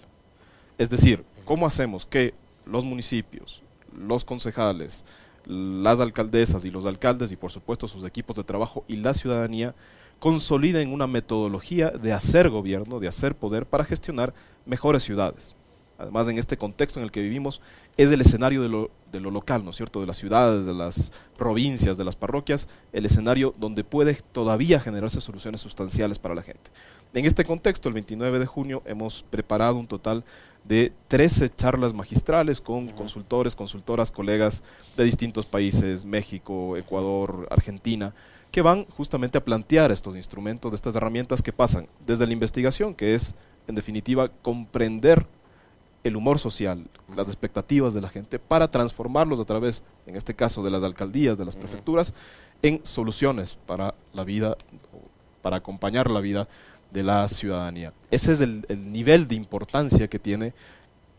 Es 0.76 0.90
decir, 0.90 1.24
¿cómo 1.46 1.64
hacemos 1.64 2.04
que 2.04 2.34
los 2.66 2.84
municipios, 2.84 3.62
los 3.96 4.24
concejales, 4.24 5.04
las 5.46 6.00
alcaldesas 6.00 6.64
y 6.64 6.70
los 6.70 6.86
alcaldes 6.86 7.32
y 7.32 7.36
por 7.36 7.50
supuesto 7.50 7.88
sus 7.88 8.04
equipos 8.04 8.36
de 8.36 8.44
trabajo 8.44 8.84
y 8.88 8.96
la 8.96 9.14
ciudadanía 9.14 9.74
consoliden 10.18 10.92
una 10.92 11.06
metodología 11.06 11.90
de 11.90 12.12
hacer 12.12 12.48
gobierno, 12.48 13.00
de 13.00 13.08
hacer 13.08 13.34
poder 13.34 13.66
para 13.66 13.84
gestionar 13.84 14.34
mejores 14.64 15.02
ciudades? 15.02 15.54
Además, 15.98 16.28
en 16.28 16.38
este 16.38 16.56
contexto 16.56 17.00
en 17.00 17.04
el 17.04 17.10
que 17.10 17.20
vivimos, 17.20 17.60
es 17.96 18.10
el 18.10 18.20
escenario 18.20 18.62
de 18.62 18.68
lo, 18.68 18.90
de 19.12 19.20
lo 19.20 19.30
local, 19.30 19.64
¿no 19.64 19.70
es 19.70 19.76
cierto? 19.76 20.00
De 20.00 20.06
las 20.06 20.18
ciudades, 20.18 20.66
de 20.66 20.74
las 20.74 21.12
provincias, 21.36 21.96
de 21.96 22.04
las 22.04 22.16
parroquias, 22.16 22.68
el 22.92 23.06
escenario 23.06 23.54
donde 23.58 23.84
puede 23.84 24.14
todavía 24.32 24.80
generarse 24.80 25.20
soluciones 25.20 25.60
sustanciales 25.60 26.18
para 26.18 26.34
la 26.34 26.42
gente. 26.42 26.70
En 27.14 27.24
este 27.24 27.44
contexto, 27.44 27.88
el 27.88 27.94
29 27.94 28.38
de 28.38 28.46
junio 28.46 28.82
hemos 28.84 29.22
preparado 29.22 29.76
un 29.76 29.86
total 29.86 30.22
de 30.64 30.92
13 31.08 31.48
charlas 31.50 31.94
magistrales 31.94 32.60
con 32.60 32.88
consultores, 32.88 33.54
consultoras, 33.54 34.10
colegas 34.10 34.62
de 34.96 35.04
distintos 35.04 35.46
países, 35.46 36.04
México, 36.04 36.76
Ecuador, 36.76 37.46
Argentina, 37.50 38.12
que 38.50 38.62
van 38.62 38.84
justamente 38.96 39.38
a 39.38 39.44
plantear 39.44 39.92
estos 39.92 40.16
instrumentos, 40.16 40.72
de 40.72 40.76
estas 40.76 40.96
herramientas 40.96 41.42
que 41.42 41.52
pasan 41.52 41.88
desde 42.06 42.26
la 42.26 42.32
investigación, 42.32 42.94
que 42.94 43.14
es 43.14 43.34
en 43.68 43.74
definitiva 43.74 44.28
comprender 44.42 45.26
el 46.06 46.16
humor 46.16 46.38
social, 46.38 46.86
las 47.16 47.28
expectativas 47.28 47.94
de 47.94 48.00
la 48.00 48.08
gente, 48.08 48.38
para 48.38 48.70
transformarlos 48.70 49.40
a 49.40 49.44
través, 49.44 49.82
en 50.06 50.16
este 50.16 50.34
caso, 50.34 50.62
de 50.62 50.70
las 50.70 50.82
alcaldías, 50.82 51.36
de 51.38 51.44
las 51.44 51.56
prefecturas, 51.56 52.14
en 52.62 52.80
soluciones 52.84 53.58
para 53.66 53.94
la 54.12 54.24
vida, 54.24 54.56
para 55.42 55.56
acompañar 55.56 56.10
la 56.10 56.20
vida 56.20 56.48
de 56.92 57.02
la 57.02 57.26
ciudadanía. 57.28 57.92
Ese 58.10 58.32
es 58.32 58.40
el, 58.40 58.64
nivel 58.90 59.26
de 59.26 59.34
importancia 59.34 60.08
que 60.08 60.18
tiene, 60.18 60.54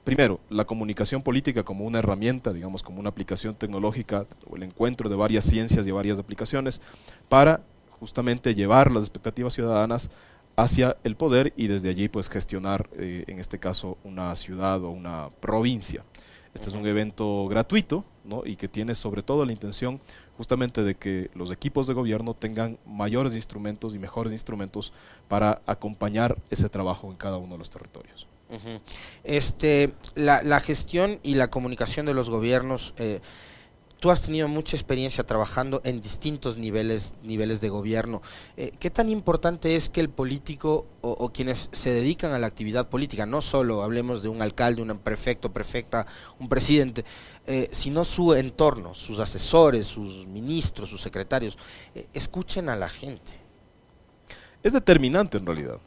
primero, 0.04 0.40
la 0.50 0.66
comunicación 0.66 1.22
política 1.22 1.64
como 1.64 1.86
una 1.86 2.00
herramienta, 2.00 2.54
digamos, 2.54 2.82
como 2.82 3.00
una 3.00 3.10
aplicación 3.10 3.56
tecnológica, 3.56 4.26
o 4.50 4.56
el 4.56 4.64
encuentro 4.64 5.10
de 5.10 5.16
varias 5.16 5.46
ciencias 5.46 5.86
y 5.86 5.92
varias 5.92 6.20
aplicaciones, 6.20 6.82
para 7.30 7.62
justamente 8.00 8.56
llevar 8.56 8.92
las 8.92 9.04
expectativas 9.04 9.54
ciudadanas 9.54 10.10
hacia 10.58 10.98
el 11.04 11.16
poder 11.16 11.54
y 11.56 11.68
desde 11.68 11.90
allí 11.90 12.10
pues 12.10 12.30
gestionar 12.30 12.90
eh, 12.98 13.24
en 13.28 13.40
este 13.40 13.60
caso 13.60 13.98
una 14.04 14.36
ciudad 14.36 14.84
o 14.84 14.90
una 14.90 15.30
provincia. 15.40 16.04
Este 16.54 16.70
es 16.70 16.76
un 16.76 16.88
evento 16.88 17.48
gratuito 17.48 18.04
¿no? 18.26 18.42
y 18.44 18.56
que 18.56 18.68
tiene 18.68 18.96
sobre 18.96 19.22
todo 19.22 19.46
la 19.46 19.52
intención 19.52 20.02
justamente 20.36 20.84
de 20.84 20.96
que 20.96 21.30
los 21.36 21.52
equipos 21.52 21.86
de 21.86 21.94
gobierno 21.94 22.34
tengan 22.34 22.80
mayores 22.86 23.36
instrumentos 23.36 23.94
y 23.94 24.00
mejores 24.00 24.34
instrumentos 24.34 24.92
para 25.28 25.62
acompañar 25.68 26.38
ese 26.50 26.70
trabajo 26.70 27.10
en 27.12 27.18
cada 27.18 27.38
uno 27.38 27.54
de 27.54 27.60
los 27.60 27.70
territorios. 27.70 28.28
este, 29.24 29.94
la, 30.16 30.42
la, 30.42 30.60
gestión 30.60 31.20
y 31.22 31.36
la 31.36 31.50
comunicación 31.50 32.06
de 32.06 32.14
los 32.14 32.30
gobiernos 32.30 32.94
eh, 32.98 33.20
Tú 34.00 34.12
has 34.12 34.22
tenido 34.22 34.48
mucha 34.48 34.76
experiencia 34.76 35.24
trabajando 35.24 35.82
en 35.84 36.02
distintos 36.02 36.58
niveles, 36.58 37.16
niveles 37.24 37.62
de 37.62 37.70
gobierno. 37.70 38.22
Eh, 38.56 38.72
¿Qué 38.80 38.92
tan 38.92 39.10
importante 39.10 39.76
es 39.76 39.90
que 39.90 40.02
el 40.02 40.10
político 40.10 40.86
o, 41.02 41.30
quienes 41.30 41.70
se 41.72 41.92
dedican 41.92 42.32
a 42.32 42.38
la 42.38 42.46
actividad 42.46 42.90
política, 42.90 43.26
no 43.26 43.42
solo 43.42 43.82
hablemos 43.82 44.22
de 44.22 44.30
un 44.30 44.42
alcalde, 44.44 44.84
un 44.84 44.96
prefecto, 45.00 45.52
prefecta, 45.52 46.06
un 46.38 46.48
presidente, 46.48 47.06
eh, 47.48 47.70
sino 47.72 48.06
su 48.06 48.34
entorno, 48.36 48.94
sus 48.94 49.20
asesores, 49.20 49.88
sus 49.88 50.28
ministros, 50.28 50.90
sus 50.90 51.02
secretarios, 51.02 51.58
eh, 51.96 52.06
escuchen 52.14 52.70
a 52.70 52.76
la 52.76 52.90
gente? 52.90 53.40
Es 54.62 54.74
determinante 54.74 55.38
en 55.38 55.46
realidad. 55.46 55.80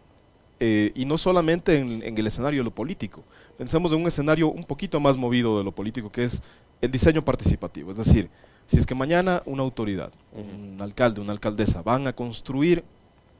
y 0.63 1.05
no 1.07 1.17
solamente 1.17 1.79
en, 1.79 2.03
en 2.03 2.19
el 2.19 2.27
escenario 2.27 2.61
de 2.61 2.65
lo 2.65 2.71
político. 2.71 3.25
Pensemos 3.57 3.93
en 3.93 3.99
un 3.99 4.07
escenario 4.07 4.49
un 4.49 4.65
poquito 4.65 5.01
más 5.01 5.17
movido 5.17 5.57
de 5.57 5.65
lo 5.65 5.73
político, 5.73 6.13
que 6.13 6.25
es 6.25 6.43
el 6.81 6.91
diseño 6.91 7.25
participativo. 7.25 7.91
Es 7.91 7.97
decir, 7.97 8.31
si 8.67 8.79
es 8.79 8.87
que 8.87 8.95
mañana 8.95 9.43
una 9.47 9.63
autoridad, 9.63 10.13
un 10.33 10.79
alcalde, 10.81 11.21
una 11.21 11.33
alcaldesa, 11.33 11.83
van 11.83 12.07
a 12.07 12.13
construir 12.13 12.85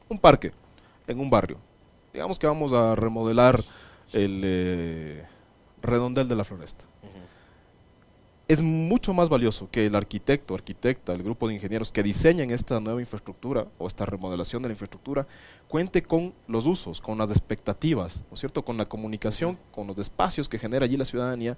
un 0.09 0.17
parque 0.17 0.51
en 1.07 1.19
un 1.19 1.29
barrio, 1.29 1.57
digamos 2.13 2.37
que 2.37 2.47
vamos 2.47 2.73
a 2.73 2.95
remodelar 2.95 3.59
el 4.13 4.41
eh, 4.43 5.23
redondel 5.81 6.27
de 6.27 6.35
la 6.35 6.43
floresta. 6.43 6.85
Es 8.47 8.61
mucho 8.61 9.13
más 9.13 9.29
valioso 9.29 9.69
que 9.71 9.85
el 9.85 9.95
arquitecto, 9.95 10.53
arquitecta, 10.53 11.13
el 11.13 11.23
grupo 11.23 11.47
de 11.47 11.53
ingenieros 11.53 11.89
que 11.89 12.03
diseñen 12.03 12.51
esta 12.51 12.81
nueva 12.81 12.99
infraestructura 12.99 13.65
o 13.77 13.87
esta 13.87 14.05
remodelación 14.05 14.61
de 14.61 14.67
la 14.67 14.73
infraestructura 14.73 15.25
cuente 15.69 16.03
con 16.03 16.33
los 16.49 16.65
usos, 16.65 16.99
con 16.99 17.17
las 17.17 17.29
expectativas, 17.29 18.25
¿no 18.29 18.33
es 18.33 18.41
cierto? 18.41 18.65
Con 18.65 18.75
la 18.75 18.89
comunicación, 18.89 19.57
con 19.71 19.87
los 19.87 19.97
espacios 19.99 20.49
que 20.49 20.59
genera 20.59 20.83
allí 20.83 20.97
la 20.97 21.05
ciudadanía 21.05 21.57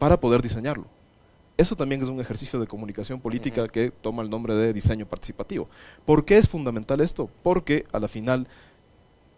para 0.00 0.18
poder 0.18 0.42
diseñarlo. 0.42 0.86
Eso 1.56 1.76
también 1.76 2.02
es 2.02 2.08
un 2.08 2.20
ejercicio 2.20 2.58
de 2.58 2.66
comunicación 2.66 3.20
política 3.20 3.68
que 3.68 3.90
toma 3.90 4.22
el 4.22 4.30
nombre 4.30 4.54
de 4.54 4.72
diseño 4.72 5.06
participativo. 5.06 5.68
¿Por 6.06 6.24
qué 6.24 6.38
es 6.38 6.48
fundamental 6.48 7.00
esto? 7.00 7.28
Porque 7.42 7.84
a 7.92 7.98
la 7.98 8.08
final 8.08 8.46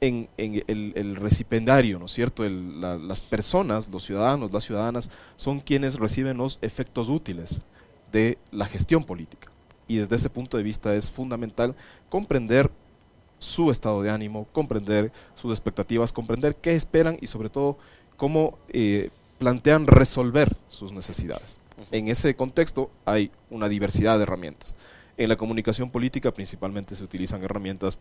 en, 0.01 0.29
el, 0.37 1.17
recipendario, 1.17 1.99
¿no 1.99 2.07
es 2.07 2.13
cierto? 2.13 2.45
las 2.45 3.21
personas, 3.21 3.89
los 3.89 4.05
ciudadanos, 4.05 4.53
las 4.53 4.65
ciudadanas, 4.65 5.11
son 5.37 5.61
quienes 5.61 5.99
reciben 5.99 6.37
los 6.37 6.59
efectos 6.63 7.09
útiles 7.09 7.63
de 8.13 8.39
la 8.53 8.67
gestión 8.67 9.05
política. 9.05 9.51
Y 9.89 9.97
desde 9.97 10.17
ese 10.17 10.31
punto 10.31 10.57
de 10.57 10.63
vista 10.63 10.95
es 10.95 11.11
fundamental 11.11 11.75
comprender 12.09 12.71
su 13.39 13.71
estado 13.71 14.03
de 14.03 14.11
ánimo, 14.11 14.47
comprender 14.53 15.13
sus 15.35 15.51
expectativas, 15.53 16.13
comprender 16.13 16.57
qué 16.57 16.75
esperan 16.75 17.19
y 17.21 17.27
sobre 17.27 17.49
todo 17.49 17.77
cómo 18.17 18.59
eh, 18.69 19.11
plantean 19.39 19.87
resolver 19.87 20.57
sus 20.69 20.93
necesidades. 20.93 21.59
En 21.91 22.09
ese 22.09 22.35
contexto 22.35 22.91
hay 23.05 23.31
una 23.51 23.69
diversidad 23.69 24.17
de 24.17 24.23
herramientas. 24.25 24.77
En 25.17 25.29
la 25.29 25.37
comunicación 25.37 25.91
política 25.91 26.33
principalmente 26.33 26.97
se 26.97 27.05
utilizan 27.05 27.43
herramientas 27.43 27.99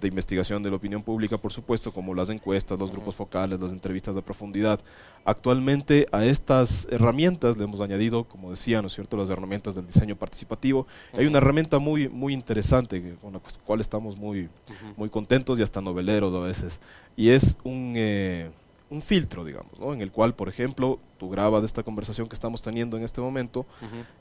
de 0.00 0.08
investigación 0.08 0.62
de 0.62 0.70
la 0.70 0.76
opinión 0.76 1.02
pública, 1.02 1.38
por 1.38 1.52
supuesto, 1.52 1.92
como 1.92 2.14
las 2.14 2.28
encuestas, 2.28 2.78
los 2.78 2.90
grupos 2.90 3.14
focales, 3.14 3.60
las 3.60 3.72
entrevistas 3.72 4.14
de 4.14 4.22
profundidad. 4.22 4.80
Actualmente 5.24 6.06
a 6.10 6.24
estas 6.24 6.88
herramientas 6.90 7.56
le 7.56 7.64
hemos 7.64 7.80
añadido, 7.80 8.24
como 8.24 8.50
decía, 8.50 8.82
¿no 8.82 8.88
es 8.88 8.94
cierto?, 8.94 9.16
las 9.16 9.30
herramientas 9.30 9.76
del 9.76 9.86
diseño 9.86 10.16
participativo. 10.16 10.86
Hay 11.12 11.26
una 11.26 11.38
herramienta 11.38 11.78
muy, 11.78 12.08
muy 12.08 12.34
interesante 12.34 13.14
con 13.22 13.34
la 13.34 13.40
cual 13.64 13.80
estamos 13.80 14.16
muy, 14.16 14.48
muy 14.96 15.08
contentos 15.08 15.58
y 15.58 15.62
hasta 15.62 15.80
noveleros 15.80 16.34
a 16.34 16.40
veces, 16.40 16.80
y 17.16 17.30
es 17.30 17.56
un... 17.62 17.94
Eh, 17.96 18.50
un 18.92 19.00
filtro, 19.00 19.44
digamos, 19.44 19.78
¿no? 19.80 19.94
en 19.94 20.02
el 20.02 20.12
cual, 20.12 20.34
por 20.34 20.50
ejemplo, 20.50 20.98
tú 21.18 21.30
grabas 21.30 21.64
esta 21.64 21.82
conversación 21.82 22.28
que 22.28 22.34
estamos 22.34 22.60
teniendo 22.60 22.98
en 22.98 23.04
este 23.04 23.22
momento 23.22 23.64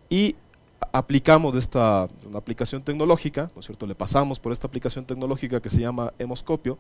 y 0.10 0.36
aplicamos 0.94 1.56
esta 1.56 2.08
una 2.26 2.40
aplicación 2.40 2.82
tecnológica, 2.82 3.52
¿no 3.54 3.60
es 3.60 3.66
cierto? 3.66 3.86
Le 3.86 3.96
pasamos 3.96 4.40
por 4.40 4.52
esta 4.52 4.68
aplicación 4.68 5.06
tecnológica 5.06 5.62
que 5.62 5.70
se 5.70 5.82
llama 5.82 6.14
Hemoscopio 6.18 6.78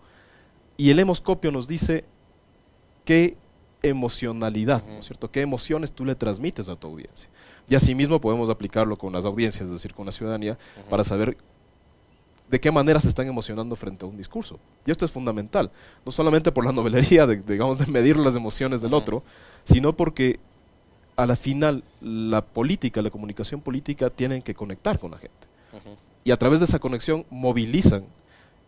y 0.77 0.89
el 0.89 0.99
Hemoscopio 0.99 1.51
nos 1.51 1.67
dice 1.67 2.05
qué 3.03 3.35
emocionalidad, 3.83 4.83
¿no 4.87 4.99
es 4.99 5.05
cierto? 5.07 5.29
¿Qué 5.29 5.41
emociones 5.41 5.91
tú 5.91 6.05
le 6.05 6.15
transmites 6.15 6.69
a 6.69 6.77
tu 6.77 6.87
audiencia? 6.87 7.29
Y 7.67 7.75
asimismo 7.75 8.21
podemos 8.21 8.49
aplicarlo 8.49 8.97
con 8.97 9.11
las 9.11 9.25
audiencias, 9.25 9.67
es 9.67 9.73
decir, 9.73 9.93
con 9.93 10.05
la 10.05 10.11
ciudadanía, 10.13 10.57
para 10.89 11.03
saber 11.03 11.37
de 12.51 12.59
qué 12.59 12.69
manera 12.69 12.99
se 12.99 13.07
están 13.07 13.27
emocionando 13.27 13.77
frente 13.77 14.03
a 14.05 14.09
un 14.09 14.17
discurso. 14.17 14.59
Y 14.85 14.91
esto 14.91 15.05
es 15.05 15.11
fundamental, 15.11 15.71
no 16.05 16.11
solamente 16.11 16.51
por 16.51 16.65
la 16.65 16.71
novelería, 16.73 17.25
de, 17.25 17.37
digamos, 17.37 17.79
de 17.79 17.85
medir 17.87 18.17
las 18.17 18.35
emociones 18.35 18.81
del 18.81 18.93
otro, 18.93 19.23
sino 19.63 19.95
porque 19.95 20.39
a 21.15 21.25
la 21.25 21.37
final 21.37 21.83
la 22.01 22.43
política, 22.43 23.01
la 23.01 23.09
comunicación 23.09 23.61
política 23.61 24.09
tienen 24.09 24.41
que 24.41 24.53
conectar 24.53 24.99
con 24.99 25.11
la 25.11 25.17
gente. 25.17 25.47
Y 26.23 26.31
a 26.31 26.35
través 26.35 26.59
de 26.59 26.65
esa 26.65 26.77
conexión 26.77 27.25
movilizan, 27.29 28.03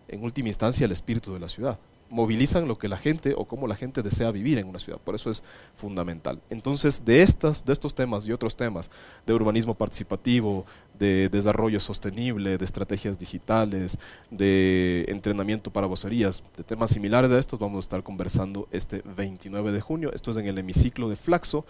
en 0.07 0.23
última 0.23 0.47
instancia, 0.47 0.85
el 0.85 0.91
espíritu 0.91 1.33
de 1.33 1.39
la 1.39 1.47
ciudad 1.47 1.77
movilizan 2.09 2.67
lo 2.67 2.77
que 2.77 2.87
la 2.87 2.97
gente 2.97 3.33
o 3.35 3.45
cómo 3.45 3.67
la 3.67 3.75
gente 3.75 4.01
desea 4.01 4.31
vivir 4.31 4.57
en 4.57 4.67
una 4.67 4.79
ciudad. 4.79 4.99
Por 4.99 5.15
eso 5.15 5.29
es 5.29 5.43
fundamental. 5.75 6.39
Entonces, 6.49 7.03
de, 7.03 7.21
estas, 7.21 7.65
de 7.65 7.73
estos 7.73 7.95
temas 7.95 8.27
y 8.27 8.31
otros 8.31 8.55
temas, 8.55 8.91
de 9.25 9.33
urbanismo 9.33 9.73
participativo, 9.73 10.65
de 10.97 11.29
desarrollo 11.29 11.79
sostenible, 11.79 12.57
de 12.57 12.65
estrategias 12.65 13.17
digitales, 13.17 13.97
de 14.29 15.05
entrenamiento 15.07 15.71
para 15.71 15.87
vocerías, 15.87 16.43
de 16.55 16.63
temas 16.63 16.91
similares 16.91 17.31
a 17.31 17.39
estos, 17.39 17.59
vamos 17.59 17.77
a 17.77 17.79
estar 17.85 18.03
conversando 18.03 18.67
este 18.71 19.01
29 19.15 19.71
de 19.71 19.81
junio. 19.81 20.11
Esto 20.13 20.31
es 20.31 20.37
en 20.37 20.47
el 20.47 20.57
hemiciclo 20.57 21.09
de 21.09 21.15
Flaxo. 21.15 21.65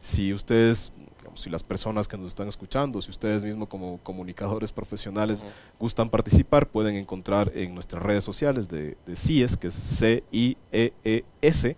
Si 0.00 0.32
ustedes 0.32 0.92
si 1.36 1.50
las 1.50 1.62
personas 1.62 2.08
que 2.08 2.16
nos 2.16 2.28
están 2.28 2.48
escuchando, 2.48 3.00
si 3.00 3.10
ustedes 3.10 3.44
mismos 3.44 3.68
como 3.68 3.98
comunicadores 3.98 4.72
profesionales 4.72 5.44
gustan 5.78 6.08
participar, 6.08 6.68
pueden 6.68 6.96
encontrar 6.96 7.52
en 7.54 7.74
nuestras 7.74 8.02
redes 8.02 8.24
sociales 8.24 8.68
de, 8.68 8.96
de 9.06 9.16
CIES, 9.16 9.56
que 9.56 9.68
es 9.68 9.74
C-I-E-E-S, 9.74 11.76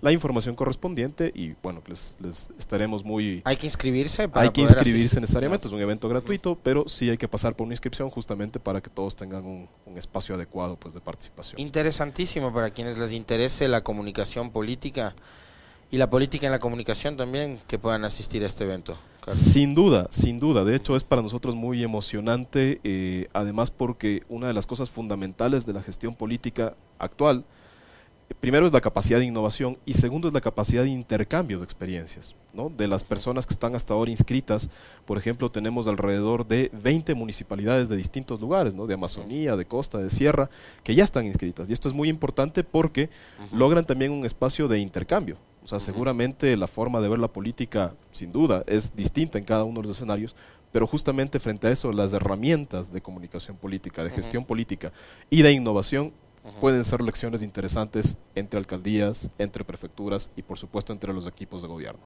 la 0.00 0.12
información 0.12 0.54
correspondiente 0.54 1.30
y 1.34 1.54
bueno, 1.62 1.82
les, 1.86 2.16
les 2.20 2.48
estaremos 2.58 3.04
muy... 3.04 3.42
Hay 3.44 3.56
que 3.56 3.66
inscribirse 3.66 4.28
para 4.28 4.44
Hay 4.44 4.50
que 4.50 4.62
inscribirse 4.62 5.20
necesariamente, 5.20 5.68
es 5.68 5.74
un 5.74 5.80
evento 5.80 6.08
gratuito, 6.08 6.58
pero 6.62 6.88
sí 6.88 7.10
hay 7.10 7.18
que 7.18 7.28
pasar 7.28 7.54
por 7.54 7.66
una 7.66 7.74
inscripción 7.74 8.08
justamente 8.08 8.58
para 8.58 8.80
que 8.80 8.88
todos 8.88 9.14
tengan 9.14 9.44
un, 9.44 9.68
un, 9.84 9.98
espacio 9.98 10.34
adecuado 10.34 10.76
pues 10.76 10.94
de 10.94 11.00
participación. 11.00 11.60
Interesantísimo 11.60 12.52
para 12.52 12.70
quienes 12.70 12.98
les 12.98 13.12
interese 13.12 13.68
la 13.68 13.82
comunicación 13.82 14.50
política 14.50 15.14
y 15.90 15.98
la 15.98 16.10
política 16.10 16.46
en 16.46 16.52
la 16.52 16.58
comunicación 16.58 17.16
también 17.16 17.58
que 17.66 17.78
puedan 17.78 18.04
asistir 18.04 18.42
a 18.42 18.46
este 18.46 18.64
evento. 18.64 18.96
Sin 19.28 19.74
duda, 19.74 20.08
sin 20.10 20.40
duda. 20.40 20.64
De 20.64 20.74
hecho, 20.74 20.96
es 20.96 21.04
para 21.04 21.22
nosotros 21.22 21.54
muy 21.54 21.82
emocionante, 21.84 22.80
eh, 22.84 23.28
además 23.32 23.70
porque 23.70 24.22
una 24.28 24.46
de 24.46 24.54
las 24.54 24.66
cosas 24.66 24.90
fundamentales 24.90 25.66
de 25.66 25.72
la 25.72 25.82
gestión 25.82 26.14
política 26.14 26.74
actual 26.98 27.44
primero 28.38 28.66
es 28.66 28.72
la 28.72 28.80
capacidad 28.80 29.18
de 29.18 29.24
innovación 29.24 29.78
y 29.84 29.94
segundo 29.94 30.28
es 30.28 30.34
la 30.34 30.40
capacidad 30.40 30.82
de 30.82 30.90
intercambio 30.90 31.58
de 31.58 31.64
experiencias. 31.64 32.36
¿no? 32.52 32.70
De 32.70 32.86
las 32.86 33.04
personas 33.04 33.46
que 33.46 33.54
están 33.54 33.74
hasta 33.74 33.94
ahora 33.94 34.10
inscritas, 34.10 34.68
por 35.04 35.18
ejemplo, 35.18 35.50
tenemos 35.50 35.88
alrededor 35.88 36.46
de 36.46 36.70
20 36.72 37.14
municipalidades 37.14 37.88
de 37.88 37.96
distintos 37.96 38.40
lugares, 38.40 38.74
¿no? 38.74 38.86
de 38.86 38.94
Amazonía, 38.94 39.56
de 39.56 39.64
costa, 39.64 39.98
de 39.98 40.10
sierra, 40.10 40.50
que 40.82 40.94
ya 40.94 41.04
están 41.04 41.26
inscritas. 41.26 41.68
Y 41.68 41.72
esto 41.72 41.88
es 41.88 41.94
muy 41.94 42.08
importante 42.08 42.64
porque 42.64 43.10
logran 43.52 43.84
también 43.84 44.12
un 44.12 44.24
espacio 44.24 44.68
de 44.68 44.78
intercambio. 44.78 45.36
O 45.62 45.66
sea, 45.66 45.78
seguramente 45.78 46.56
la 46.56 46.66
forma 46.66 47.00
de 47.00 47.08
ver 47.08 47.18
la 47.18 47.28
política, 47.28 47.94
sin 48.12 48.32
duda, 48.32 48.64
es 48.66 48.94
distinta 48.96 49.38
en 49.38 49.44
cada 49.44 49.64
uno 49.64 49.80
de 49.80 49.88
los 49.88 49.96
escenarios, 49.96 50.34
pero 50.72 50.86
justamente 50.86 51.40
frente 51.40 51.66
a 51.66 51.70
eso, 51.70 51.92
las 51.92 52.12
herramientas 52.12 52.92
de 52.92 53.00
comunicación 53.00 53.56
política, 53.56 54.04
de 54.04 54.10
gestión 54.10 54.44
política 54.44 54.92
y 55.28 55.42
de 55.42 55.52
innovación 55.52 56.12
pueden 56.60 56.84
ser 56.84 57.00
lecciones 57.00 57.42
interesantes 57.42 58.16
entre 58.34 58.58
alcaldías, 58.58 59.30
entre 59.38 59.64
prefecturas 59.64 60.30
y 60.36 60.42
por 60.42 60.58
supuesto 60.58 60.92
entre 60.92 61.12
los 61.12 61.26
equipos 61.26 61.62
de 61.62 61.68
gobierno. 61.68 62.04